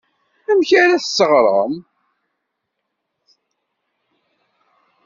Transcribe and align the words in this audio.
Amek 0.51 0.69
ara 0.81 0.95
as-teɣrem? 0.99 1.73